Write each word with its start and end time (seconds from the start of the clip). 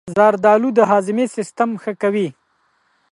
زردآلو 0.17 0.69
د 0.77 0.79
هاضمې 0.91 1.25
سیستم 1.35 1.69
ښه 1.81 1.93
کوي. 2.01 2.27